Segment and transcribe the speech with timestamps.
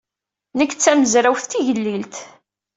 [0.57, 2.15] Nekk d tamezrawt tigellilt.